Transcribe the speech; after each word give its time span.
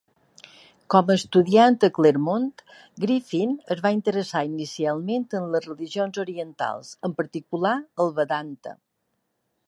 Com 0.93 1.09
a 1.09 1.15
estudiant 1.19 1.75
a 1.87 1.89
Claremont, 1.97 2.47
Griffin 3.03 3.53
es 3.75 3.83
va 3.83 3.91
interessar 3.97 4.41
inicialment 4.47 5.27
en 5.41 5.45
les 5.57 5.67
religions 5.71 6.19
orientals, 6.23 6.93
en 7.09 7.13
particular 7.21 7.75
el 8.05 8.11
Vedanta. 8.21 8.75